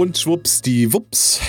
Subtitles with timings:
[0.00, 1.42] Und schwupps, die Wups,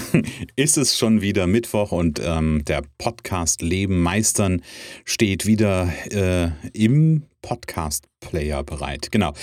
[0.56, 4.62] ist es schon wieder Mittwoch und ähm, der Podcast Leben meistern
[5.04, 9.12] steht wieder äh, im Podcast-Player bereit.
[9.12, 9.34] Genau.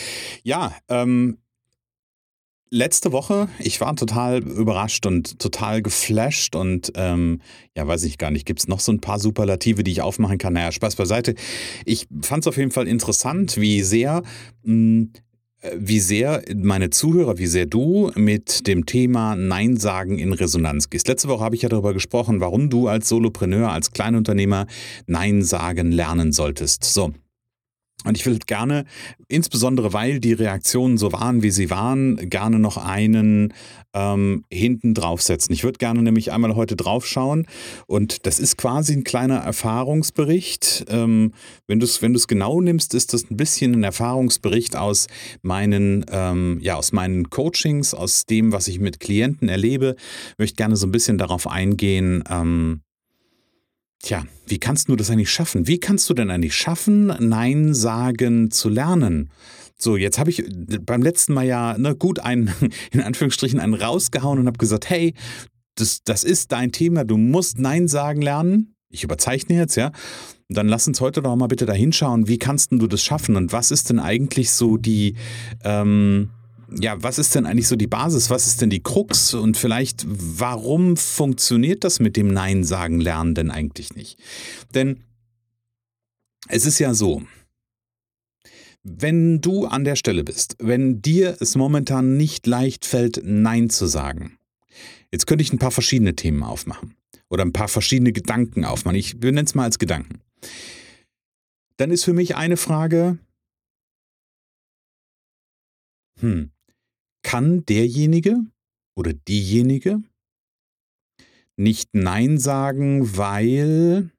[0.42, 1.38] Ja, ähm,
[2.72, 7.42] letzte Woche, ich war total überrascht und total geflasht und ähm,
[7.76, 10.40] ja, weiß ich gar nicht, gibt es noch so ein paar Superlative, die ich aufmachen
[10.40, 10.54] kann?
[10.54, 11.36] Naja, Spaß beiseite.
[11.86, 14.24] Ich fand es auf jeden Fall interessant, wie sehr
[14.64, 15.14] mh, hm,
[15.76, 21.08] wie sehr meine Zuhörer, wie sehr du mit dem Thema Nein sagen in Resonanz gehst.
[21.08, 24.68] Letzte Woche habe ich ja darüber gesprochen, warum du als Solopreneur, als Kleinunternehmer
[25.06, 26.84] Nein sagen lernen solltest.
[26.84, 27.14] So,
[28.06, 28.86] und ich will gerne,
[29.28, 33.54] insbesondere weil die Reaktionen so waren, wie sie waren, gerne noch einen
[33.94, 35.52] ähm, hinten draufsetzen.
[35.54, 37.48] Ich würde gerne nämlich einmal heute draufschauen
[37.88, 40.86] und das ist quasi ein kleiner Erfahrungsbericht.
[40.90, 41.34] Ähm,
[41.66, 45.08] wenn du es wenn genau nimmst, ist das ein bisschen ein Erfahrungsbericht aus
[45.42, 49.96] meinen, ähm, ja, aus meinen Coachings, aus dem, was ich mit Klienten erlebe.
[50.34, 52.82] Ich möchte gerne so ein bisschen darauf eingehen, ähm,
[54.02, 55.68] Tja, wie kannst du das eigentlich schaffen?
[55.68, 59.30] Wie kannst du denn eigentlich schaffen, Nein sagen zu lernen?
[59.78, 60.44] So, jetzt habe ich
[60.82, 62.52] beim letzten Mal ja ne, gut einen,
[62.92, 65.14] in Anführungsstrichen, einen rausgehauen und habe gesagt, hey,
[65.76, 68.76] das, das ist dein Thema, du musst Nein sagen lernen.
[68.90, 69.92] Ich überzeichne jetzt, ja.
[70.50, 73.52] Dann lass uns heute doch mal bitte da hinschauen, wie kannst du das schaffen und
[73.52, 75.16] was ist denn eigentlich so die,
[75.64, 76.30] ähm,
[76.70, 78.30] ja, was ist denn eigentlich so die Basis?
[78.30, 79.34] Was ist denn die Krux?
[79.34, 84.20] Und vielleicht, warum funktioniert das mit dem Nein sagen lernen denn eigentlich nicht?
[84.74, 85.04] Denn
[86.50, 87.24] es ist ja so,
[88.84, 93.86] wenn du an der Stelle bist, wenn dir es momentan nicht leicht fällt, Nein zu
[93.86, 94.38] sagen,
[95.12, 96.96] jetzt könnte ich ein paar verschiedene Themen aufmachen
[97.30, 98.98] oder ein paar verschiedene Gedanken aufmachen.
[98.98, 100.22] Ich nenne es mal als Gedanken.
[101.78, 103.20] Dann ist für mich eine Frage,
[106.20, 106.52] hm,
[107.28, 108.38] kann derjenige
[108.96, 110.02] oder diejenige
[111.58, 114.12] nicht Nein sagen, weil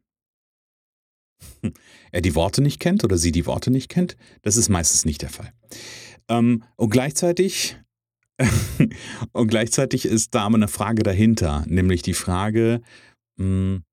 [2.13, 4.19] er die Worte nicht kennt oder sie die Worte nicht kennt.
[4.43, 5.55] Das ist meistens nicht der Fall.
[6.29, 7.79] Ähm, und gleichzeitig
[9.33, 12.83] und gleichzeitig ist da eine Frage dahinter, nämlich die Frage,
[13.39, 13.85] hm,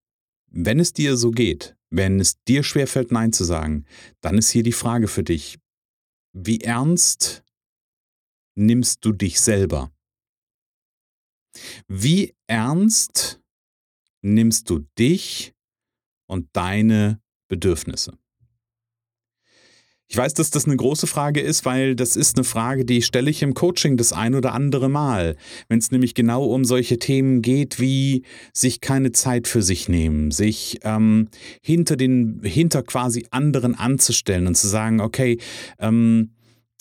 [0.51, 3.85] wenn es dir so geht, wenn es dir schwerfällt, Nein zu sagen,
[4.19, 5.57] dann ist hier die Frage für dich,
[6.33, 7.44] wie ernst
[8.55, 9.91] nimmst du dich selber?
[11.87, 13.41] Wie ernst
[14.21, 15.53] nimmst du dich
[16.27, 18.17] und deine Bedürfnisse?
[20.07, 23.29] Ich weiß, dass das eine große Frage ist, weil das ist eine Frage, die stelle
[23.29, 25.35] ich im Coaching das ein oder andere Mal.
[25.67, 28.23] Wenn es nämlich genau um solche Themen geht, wie
[28.53, 31.29] sich keine Zeit für sich nehmen, sich ähm,
[31.61, 35.39] hinter den, hinter quasi anderen anzustellen und zu sagen, okay,
[35.79, 36.35] ähm,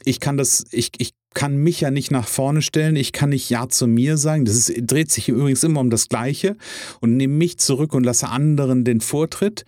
[0.05, 3.50] ich kann das, ich, ich kann mich ja nicht nach vorne stellen, ich kann nicht
[3.50, 4.45] Ja zu mir sagen.
[4.45, 6.56] Das ist, dreht sich übrigens immer um das Gleiche
[7.00, 9.65] und nehme mich zurück und lasse anderen den Vortritt.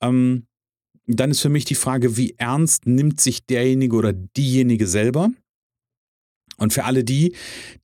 [0.00, 0.46] Ähm,
[1.06, 5.30] dann ist für mich die Frage, wie ernst nimmt sich derjenige oder diejenige selber?
[6.56, 7.34] Und für alle die,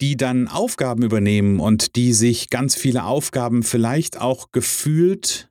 [0.00, 5.50] die dann Aufgaben übernehmen und die sich ganz viele Aufgaben vielleicht auch gefühlt,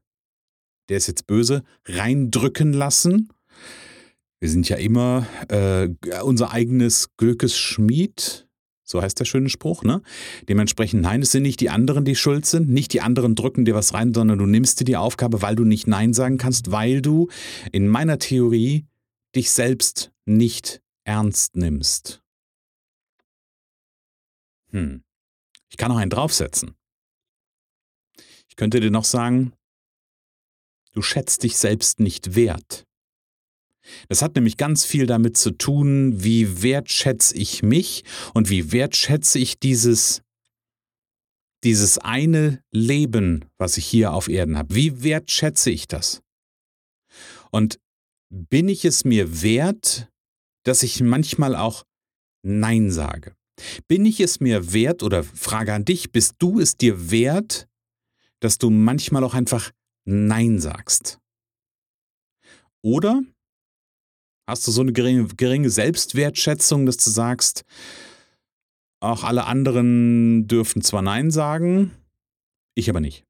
[0.89, 3.29] der ist jetzt böse, reindrücken lassen
[4.39, 5.89] wir sind ja immer äh,
[6.21, 8.47] unser eigenes Glückes Schmied.
[8.83, 10.03] So heißt der schöne Spruch, ne?
[10.47, 12.69] Dementsprechend, nein, es sind nicht die anderen, die schuld sind.
[12.69, 15.63] Nicht die anderen drücken dir was rein, sondern du nimmst dir die Aufgabe, weil du
[15.63, 17.27] nicht Nein sagen kannst, weil du
[17.71, 18.85] in meiner Theorie
[19.35, 22.21] dich selbst nicht ernst nimmst.
[24.69, 25.03] Hm.
[25.69, 26.75] Ich kann noch einen draufsetzen.
[28.49, 29.53] Ich könnte dir noch sagen,
[30.93, 32.85] du schätzt dich selbst nicht wert.
[34.07, 38.03] Das hat nämlich ganz viel damit zu tun, wie wertschätze ich mich
[38.33, 40.21] und wie wertschätze ich dieses,
[41.63, 44.75] dieses eine Leben, was ich hier auf Erden habe.
[44.75, 46.21] Wie wertschätze ich das?
[47.51, 47.79] Und
[48.29, 50.09] bin ich es mir wert,
[50.63, 51.83] dass ich manchmal auch
[52.43, 53.35] Nein sage?
[53.87, 57.67] Bin ich es mir wert oder Frage an dich, bist du es dir wert,
[58.41, 59.71] dass du manchmal auch einfach
[60.05, 61.19] Nein sagst?
[62.81, 63.23] Oder
[64.47, 67.63] Hast du so eine geringe, geringe Selbstwertschätzung, dass du sagst,
[69.01, 71.91] Auch alle anderen dürfen zwar Nein sagen,
[72.75, 73.25] ich aber nicht.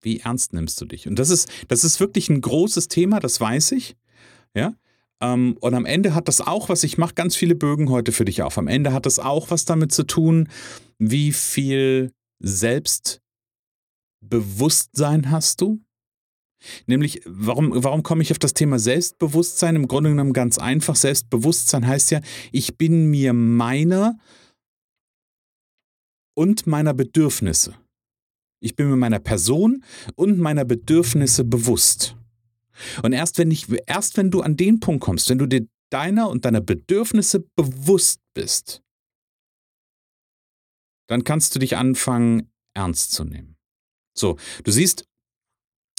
[0.00, 1.08] Wie ernst nimmst du dich?
[1.08, 3.96] Und das ist, das ist wirklich ein großes Thema, das weiß ich.
[4.54, 4.74] Ja.
[5.20, 8.24] Ähm, und am Ende hat das auch was, ich mache ganz viele Bögen heute für
[8.24, 8.56] dich auf.
[8.56, 10.48] Am Ende hat das auch was damit zu tun,
[10.98, 15.80] wie viel Selbstbewusstsein hast du?
[16.86, 19.76] Nämlich, warum, warum komme ich auf das Thema Selbstbewusstsein?
[19.76, 20.96] Im Grunde genommen ganz einfach.
[20.96, 22.20] Selbstbewusstsein heißt ja,
[22.52, 24.18] ich bin mir meiner
[26.34, 27.74] und meiner Bedürfnisse.
[28.60, 29.84] Ich bin mir meiner Person
[30.16, 32.16] und meiner Bedürfnisse bewusst.
[33.02, 36.28] Und erst wenn, ich, erst wenn du an den Punkt kommst, wenn du dir deiner
[36.28, 38.82] und deiner Bedürfnisse bewusst bist,
[41.08, 43.56] dann kannst du dich anfangen, ernst zu nehmen.
[44.16, 45.04] So, du siehst,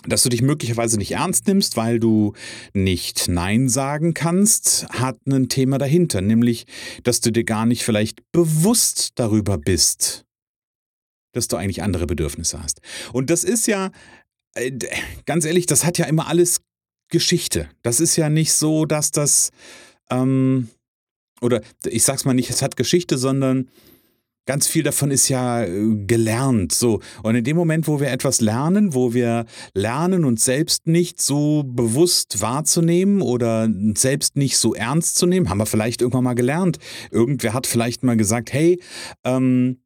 [0.05, 2.33] dass du dich möglicherweise nicht ernst nimmst, weil du
[2.73, 6.65] nicht Nein sagen kannst, hat ein Thema dahinter, nämlich,
[7.03, 10.25] dass du dir gar nicht vielleicht bewusst darüber bist,
[11.33, 12.81] dass du eigentlich andere Bedürfnisse hast.
[13.11, 13.91] Und das ist ja,
[14.55, 14.71] äh,
[15.25, 16.61] ganz ehrlich, das hat ja immer alles
[17.09, 17.69] Geschichte.
[17.81, 19.51] Das ist ja nicht so, dass das,
[20.09, 20.69] ähm,
[21.41, 23.69] oder ich sag's mal nicht, es hat Geschichte, sondern
[24.49, 26.71] ganz viel davon ist ja äh, gelernt.
[26.71, 27.01] So.
[27.21, 31.63] Und in dem Moment, wo wir etwas lernen, wo wir lernen, uns selbst nicht so
[31.63, 36.79] bewusst wahrzunehmen oder selbst nicht so ernst zu nehmen, haben wir vielleicht irgendwann mal gelernt.
[37.11, 38.81] Irgendwer hat vielleicht mal gesagt, hey,
[39.23, 39.81] ähm,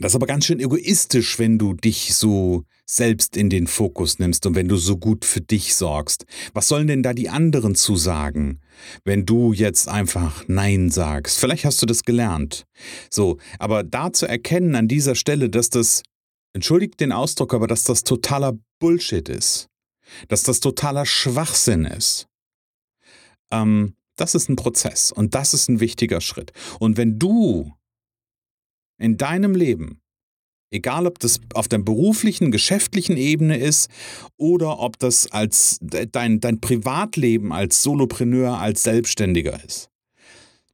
[0.00, 4.46] das ist aber ganz schön egoistisch, wenn du dich so selbst in den Fokus nimmst
[4.46, 6.24] und wenn du so gut für dich sorgst.
[6.54, 8.60] Was sollen denn da die anderen zu sagen,
[9.04, 11.38] wenn du jetzt einfach Nein sagst?
[11.38, 12.64] Vielleicht hast du das gelernt.
[13.10, 16.02] So, aber da zu erkennen an dieser Stelle, dass das,
[16.52, 19.68] entschuldigt den Ausdruck, aber dass das totaler Bullshit ist,
[20.28, 22.26] dass das totaler Schwachsinn ist,
[23.52, 26.52] ähm, das ist ein Prozess und das ist ein wichtiger Schritt.
[26.78, 27.72] Und wenn du
[29.00, 30.00] in deinem Leben,
[30.70, 33.90] egal ob das auf der beruflichen, geschäftlichen Ebene ist
[34.36, 39.90] oder ob das als dein, dein Privatleben als Solopreneur, als Selbstständiger ist.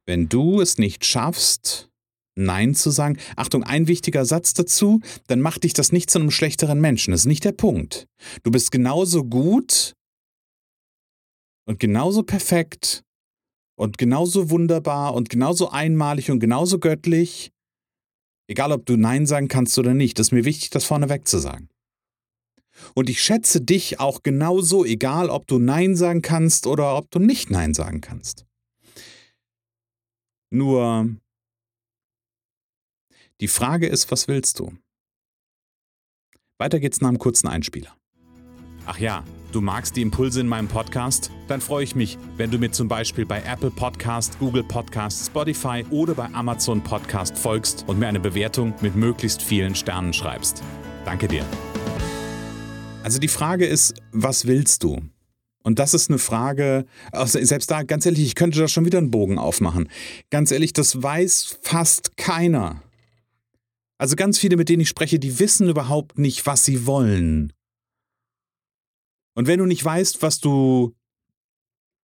[0.05, 1.89] Wenn du es nicht schaffst,
[2.35, 6.29] Nein zu sagen, Achtung, ein wichtiger Satz dazu, dann macht dich das nicht zu einem
[6.29, 7.11] schlechteren Menschen.
[7.11, 8.07] Das ist nicht der Punkt.
[8.43, 9.95] Du bist genauso gut
[11.65, 13.03] und genauso perfekt
[13.75, 17.51] und genauso wunderbar und genauso einmalig und genauso göttlich
[18.47, 21.69] Egal, ob du Nein sagen kannst oder nicht, ist mir wichtig, das vorneweg zu sagen.
[22.93, 27.19] Und ich schätze dich auch genauso, egal ob du Nein sagen kannst oder ob du
[27.19, 28.45] nicht Nein sagen kannst.
[30.49, 31.09] Nur
[33.41, 34.77] die Frage ist, was willst du?
[36.57, 37.95] Weiter geht's nach einem kurzen Einspieler.
[38.89, 41.29] Ach ja, du magst die Impulse in meinem Podcast?
[41.49, 45.83] Dann freue ich mich, wenn du mir zum Beispiel bei Apple Podcast, Google Podcast, Spotify
[45.91, 50.63] oder bei Amazon Podcast folgst und mir eine Bewertung mit möglichst vielen Sternen schreibst.
[51.03, 51.45] Danke dir.
[53.03, 55.01] Also die Frage ist, was willst du?
[55.63, 58.99] Und das ist eine Frage, also selbst da, ganz ehrlich, ich könnte da schon wieder
[58.99, 59.89] einen Bogen aufmachen.
[60.29, 62.81] Ganz ehrlich, das weiß fast keiner.
[63.97, 67.51] Also ganz viele, mit denen ich spreche, die wissen überhaupt nicht, was sie wollen.
[69.37, 70.95] Und wenn du nicht weißt, was du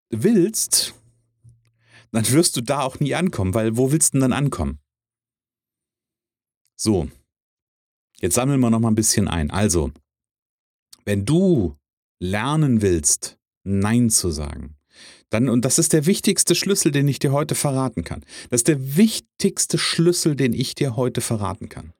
[0.10, 0.94] willst,
[2.12, 4.80] dann wirst du da auch nie ankommen, weil wo willst du denn dann ankommen?
[6.76, 7.10] So,
[8.20, 9.50] jetzt sammeln wir noch mal ein bisschen ein.
[9.50, 9.94] Also,
[11.06, 11.78] wenn du
[12.20, 14.76] lernen willst, Nein zu sagen,
[15.30, 18.26] dann, und das ist der wichtigste Schlüssel, den ich dir heute verraten kann.
[18.50, 21.94] Das ist der wichtigste Schlüssel, den ich dir heute verraten kann.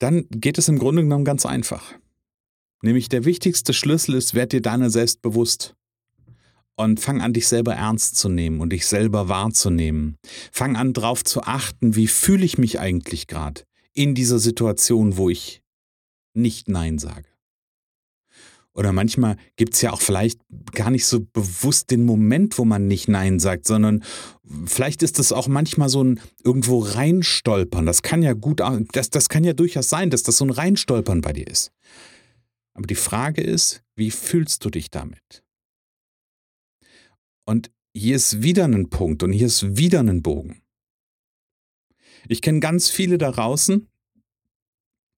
[0.00, 1.94] Dann geht es im Grunde genommen ganz einfach.
[2.82, 5.74] Nämlich der wichtigste Schlüssel ist, werd dir deiner selbst bewusst.
[6.76, 10.16] Und fang an, dich selber ernst zu nehmen und dich selber wahrzunehmen.
[10.50, 15.28] Fang an, darauf zu achten, wie fühle ich mich eigentlich gerade in dieser Situation, wo
[15.28, 15.60] ich
[16.32, 17.26] nicht Nein sage.
[18.72, 20.40] Oder manchmal gibt es ja auch vielleicht
[20.72, 24.04] gar nicht so bewusst den Moment, wo man nicht Nein sagt, sondern
[24.64, 27.84] vielleicht ist das auch manchmal so ein irgendwo reinstolpern.
[27.84, 31.20] Das kann ja gut, das, das kann ja durchaus sein, dass das so ein Reinstolpern
[31.20, 31.72] bei dir ist.
[32.74, 35.44] Aber die Frage ist, wie fühlst du dich damit?
[37.46, 40.62] Und hier ist wieder ein Punkt und hier ist wieder ein Bogen.
[42.28, 43.88] Ich kenne ganz viele da draußen,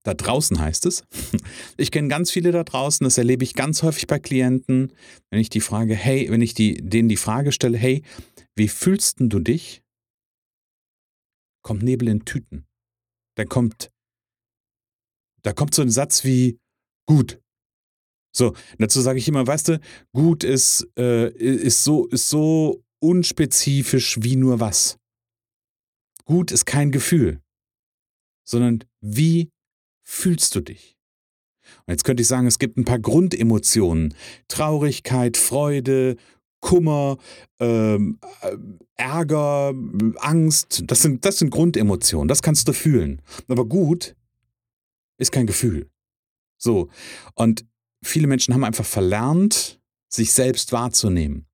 [0.04, 1.04] da draußen heißt es,
[1.76, 4.92] ich kenne ganz viele da draußen, das erlebe ich ganz häufig bei Klienten,
[5.30, 8.02] wenn ich die Frage, hey, wenn ich die, denen die Frage stelle, hey,
[8.56, 9.82] wie fühlst du dich?
[11.62, 12.66] Kommt Nebel in Tüten.
[13.36, 13.92] Da kommt,
[15.42, 16.58] da kommt so ein Satz wie,
[17.06, 17.41] gut,
[18.32, 19.80] so, dazu sage ich immer, weißt du,
[20.12, 24.98] gut ist, äh, ist, so, ist so unspezifisch wie nur was.
[26.24, 27.40] Gut ist kein Gefühl,
[28.44, 29.50] sondern wie
[30.02, 30.96] fühlst du dich?
[31.86, 34.14] Und jetzt könnte ich sagen, es gibt ein paar Grundemotionen.
[34.48, 36.16] Traurigkeit, Freude,
[36.60, 37.18] Kummer,
[37.60, 38.56] ähm, äh,
[38.94, 39.74] Ärger,
[40.16, 40.84] Angst.
[40.86, 42.28] Das sind, das sind Grundemotionen.
[42.28, 43.20] Das kannst du fühlen.
[43.48, 44.14] Aber gut
[45.18, 45.90] ist kein Gefühl.
[46.56, 46.88] So.
[47.34, 47.66] Und
[48.02, 51.46] viele Menschen haben einfach verlernt, sich selbst wahrzunehmen.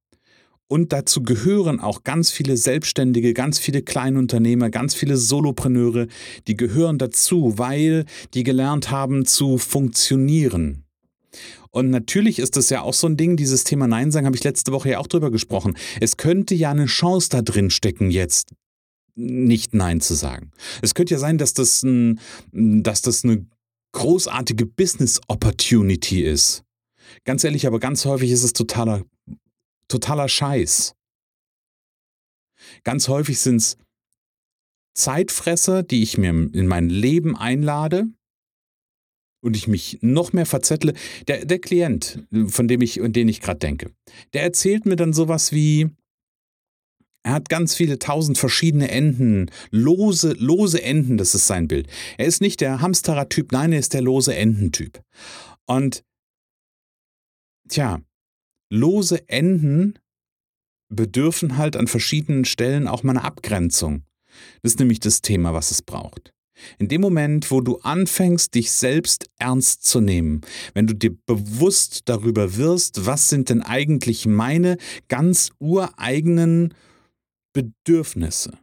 [0.70, 6.08] Und dazu gehören auch ganz viele Selbstständige, ganz viele Kleinunternehmer, ganz viele Solopreneure,
[6.46, 10.84] die gehören dazu, weil die gelernt haben zu funktionieren.
[11.70, 14.44] Und natürlich ist das ja auch so ein Ding, dieses Thema Nein sagen, habe ich
[14.44, 15.76] letzte Woche ja auch drüber gesprochen.
[16.00, 18.52] Es könnte ja eine Chance da drin stecken, jetzt
[19.14, 20.52] nicht Nein zu sagen.
[20.82, 22.20] Es könnte ja sein, dass das, ein,
[22.52, 23.46] dass das eine
[23.92, 26.64] großartige Business Opportunity ist.
[27.24, 29.04] Ganz ehrlich, aber ganz häufig ist es totaler,
[29.88, 30.94] totaler Scheiß.
[32.84, 33.76] Ganz häufig sind es
[34.94, 38.08] Zeitfresser, die ich mir in mein Leben einlade
[39.40, 40.94] und ich mich noch mehr verzettle.
[41.28, 43.92] Der, der Klient, von dem ich, an den ich gerade denke,
[44.32, 45.90] der erzählt mir dann sowas wie,
[47.22, 51.88] er hat ganz viele tausend verschiedene Enden, lose, lose Enden, das ist sein Bild.
[52.16, 55.02] Er ist nicht der Hamsterer-Typ, nein, er ist der lose Enden-Typ.
[55.66, 56.04] Und
[57.68, 58.00] tja,
[58.70, 59.98] lose Enden
[60.88, 64.04] bedürfen halt an verschiedenen Stellen auch mal eine Abgrenzung.
[64.62, 66.32] Das ist nämlich das Thema, was es braucht.
[66.78, 70.40] In dem Moment, wo du anfängst, dich selbst ernst zu nehmen,
[70.74, 74.76] wenn du dir bewusst darüber wirst, was sind denn eigentlich meine
[75.08, 76.74] ganz ureigenen
[77.52, 78.58] Bedürfnisse?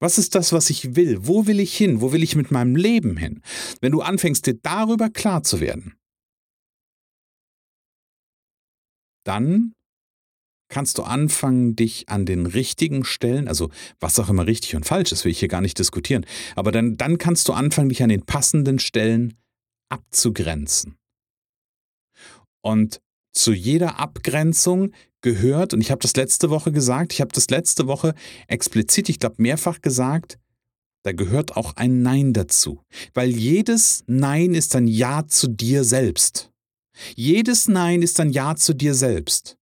[0.00, 1.26] Was ist das, was ich will?
[1.26, 2.00] Wo will ich hin?
[2.00, 3.42] Wo will ich mit meinem Leben hin?
[3.80, 5.96] Wenn du anfängst, dir darüber klar zu werden,
[9.24, 9.72] dann
[10.68, 15.12] kannst du anfangen, dich an den richtigen Stellen, also was auch immer richtig und falsch
[15.12, 18.08] ist, will ich hier gar nicht diskutieren, aber dann, dann kannst du anfangen, dich an
[18.08, 19.34] den passenden Stellen
[19.88, 20.96] abzugrenzen.
[22.62, 23.00] Und
[23.32, 24.92] zu jeder Abgrenzung
[25.26, 28.14] gehört, und ich habe das letzte Woche gesagt, ich habe das letzte Woche
[28.46, 30.38] explizit, ich glaube mehrfach gesagt,
[31.02, 32.80] da gehört auch ein Nein dazu.
[33.12, 36.52] Weil jedes Nein ist ein Ja zu dir selbst.
[37.16, 39.56] Jedes Nein ist ein Ja zu dir selbst.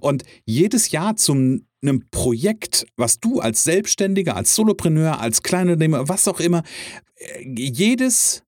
[0.00, 6.26] Und jedes Ja zu einem Projekt, was du als Selbstständiger, als Solopreneur, als Kleinunternehmer, was
[6.26, 6.64] auch immer,
[7.14, 8.42] äh, jedes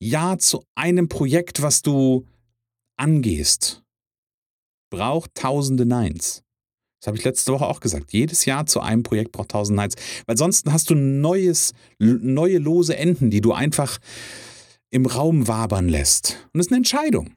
[0.00, 2.26] Ja zu einem Projekt, was du
[2.96, 3.83] angehst,
[4.90, 6.42] braucht tausende Neins.
[7.00, 8.12] Das habe ich letzte Woche auch gesagt.
[8.14, 9.94] Jedes Jahr zu einem Projekt braucht tausend Neins.
[10.26, 13.98] Weil sonst hast du neues, neue lose Enden, die du einfach
[14.90, 16.38] im Raum wabern lässt.
[16.52, 17.34] Und das ist eine Entscheidung.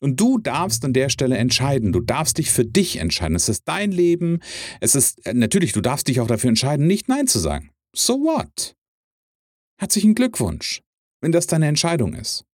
[0.00, 1.92] Und du darfst an der Stelle entscheiden.
[1.92, 3.36] Du darfst dich für dich entscheiden.
[3.36, 4.40] Es ist dein Leben.
[4.80, 7.70] Es ist, äh, natürlich, du darfst dich auch dafür entscheiden, nicht Nein zu sagen.
[7.94, 8.74] So what?
[9.80, 10.82] Herzlichen Glückwunsch,
[11.20, 12.44] wenn das deine Entscheidung ist.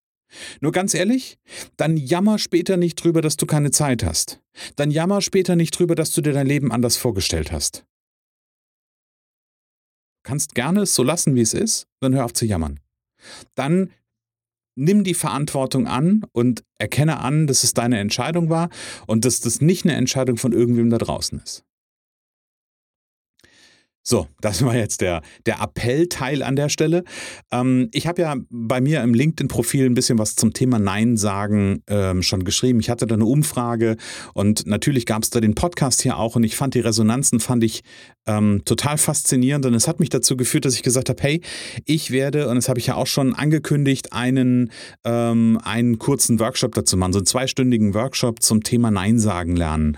[0.60, 1.38] Nur ganz ehrlich,
[1.76, 4.40] dann jammer später nicht drüber, dass du keine Zeit hast.
[4.76, 7.84] Dann jammer später nicht drüber, dass du dir dein Leben anders vorgestellt hast.
[10.22, 12.80] Du kannst gerne es so lassen, wie es ist, dann hör auf zu jammern.
[13.54, 13.90] Dann
[14.76, 18.70] nimm die Verantwortung an und erkenne an, dass es deine Entscheidung war
[19.06, 21.64] und dass das nicht eine Entscheidung von irgendwem da draußen ist.
[24.06, 27.04] So, das war jetzt der, der Appellteil an der Stelle.
[27.50, 31.82] Ähm, ich habe ja bei mir im LinkedIn-Profil ein bisschen was zum Thema Nein sagen
[31.86, 32.80] ähm, schon geschrieben.
[32.80, 33.96] Ich hatte da eine Umfrage
[34.34, 37.64] und natürlich gab es da den Podcast hier auch und ich fand die Resonanzen fand
[37.64, 37.82] ich
[38.26, 41.40] ähm, total faszinierend und es hat mich dazu geführt, dass ich gesagt habe, hey,
[41.86, 44.70] ich werde, und das habe ich ja auch schon angekündigt, einen,
[45.04, 49.96] ähm, einen kurzen Workshop dazu machen, so einen zweistündigen Workshop zum Thema Nein sagen lernen.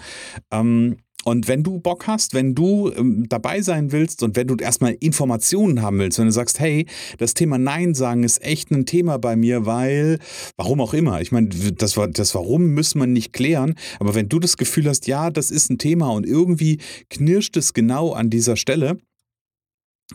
[0.53, 0.97] Ähm,
[1.27, 4.93] und wenn du Bock hast, wenn du ähm, dabei sein willst und wenn du erstmal
[4.93, 6.87] Informationen haben willst, wenn du sagst, hey,
[7.19, 10.21] das Thema Nein sagen ist echt ein Thema bei mir, weil,
[10.57, 14.39] warum auch immer, ich meine, das, das Warum müssen wir nicht klären, aber wenn du
[14.39, 16.79] das Gefühl hast, ja, das ist ein Thema und irgendwie
[17.11, 18.97] knirscht es genau an dieser Stelle,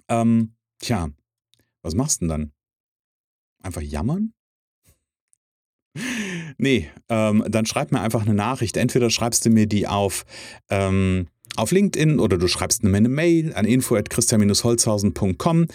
[0.08, 1.10] ähm, tja,
[1.82, 2.52] was machst du denn dann?
[3.62, 4.32] Einfach jammern?
[6.58, 8.78] Nee, ähm, dann schreib mir einfach eine Nachricht.
[8.78, 10.26] Entweder schreibst du mir die auf,
[10.70, 15.68] ähm, auf LinkedIn oder du schreibst mir eine Mail an info.christian-holzhausen.com,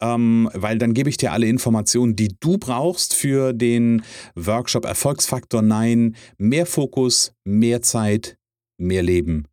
[0.00, 4.02] ähm, weil dann gebe ich dir alle Informationen, die du brauchst für den
[4.34, 6.16] Workshop Erfolgsfaktor 9.
[6.38, 8.36] Mehr Fokus, mehr Zeit,
[8.78, 9.46] mehr Leben.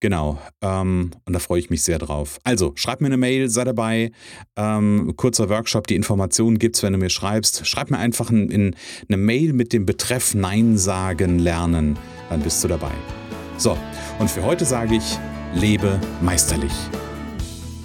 [0.00, 2.38] Genau, ähm, und da freue ich mich sehr drauf.
[2.42, 4.12] Also, schreib mir eine Mail, sei dabei.
[4.56, 7.66] Ähm, kurzer Workshop, die Informationen gibt es, wenn du mir schreibst.
[7.66, 8.76] Schreib mir einfach in, in
[9.08, 11.98] eine Mail mit dem Betreff Nein sagen lernen,
[12.30, 12.92] dann bist du dabei.
[13.58, 13.76] So,
[14.18, 15.18] und für heute sage ich
[15.54, 16.72] lebe meisterlich.